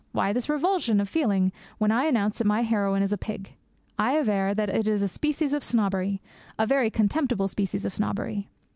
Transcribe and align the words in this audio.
Why 0.13 0.33
this 0.33 0.49
revulsion 0.49 0.99
of 0.99 1.07
feeling 1.07 1.51
when 1.77 1.91
I 1.91 2.05
announce 2.05 2.39
that 2.39 2.47
my 2.47 2.61
heroine 2.63 3.03
is 3.03 3.13
a 3.13 3.19
pig? 3.19 3.53
I 3.99 4.17
aver 4.17 4.55
that 4.55 4.67
it 4.67 4.87
is 4.87 5.03
a 5.03 5.07
species 5.07 5.53
of 5.53 5.63
snobbery 5.63 6.23
a 6.57 6.65
very 6.65 6.89
contemptible 6.89 7.47
species 7.47 7.85
of 7.85 7.93
snobbery. 7.93 8.49